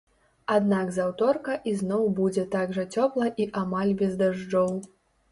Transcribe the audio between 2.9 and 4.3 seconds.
цёпла і амаль без